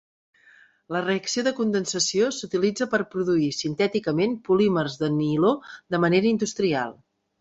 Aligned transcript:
La 0.95 1.01
reacció 1.03 1.43
de 1.47 1.53
condensació 1.59 2.29
s'utilitza 2.37 2.87
per 2.95 3.01
produir 3.11 3.49
sintèticament 3.57 4.33
polímers 4.49 4.97
de 5.03 5.11
niló 5.19 5.53
de 5.97 6.01
manera 6.07 6.33
industrial. 6.35 6.99